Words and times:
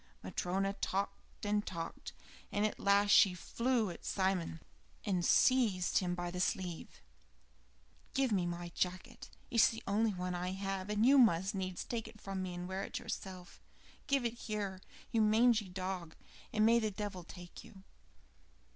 Matryona 0.23 0.73
talked 0.73 1.45
and 1.45 1.63
talked, 1.63 2.11
and 2.51 2.65
at 2.65 2.79
last 2.79 3.11
she 3.11 3.35
flew 3.35 3.91
at 3.91 4.03
Simon 4.03 4.59
and 5.05 5.23
seized 5.23 5.99
him 5.99 6.15
by 6.15 6.31
the 6.31 6.39
sleeve. 6.39 7.03
"Give 8.15 8.31
me 8.31 8.47
my 8.47 8.69
jacket. 8.69 9.29
It 9.51 9.55
is 9.57 9.67
the 9.69 9.83
only 9.85 10.11
one 10.15 10.33
I 10.33 10.53
have, 10.53 10.89
and 10.89 11.05
you 11.05 11.19
must 11.19 11.53
needs 11.53 11.83
take 11.83 12.07
it 12.07 12.19
from 12.19 12.41
me 12.41 12.55
and 12.55 12.67
wear 12.67 12.81
it 12.81 12.97
yourself. 12.97 13.61
Give 14.07 14.25
it 14.25 14.33
here, 14.33 14.81
you 15.11 15.21
mangy 15.21 15.69
dog, 15.69 16.15
and 16.51 16.65
may 16.65 16.79
the 16.79 16.89
devil 16.89 17.23
take 17.23 17.63
you." 17.63 17.83